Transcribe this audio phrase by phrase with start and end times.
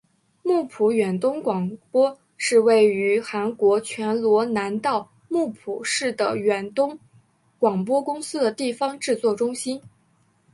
[0.41, 6.97] 木浦远东广播是位于韩国全罗南道木浦市的远东
[7.59, 9.79] 广播公司的地方制作中心。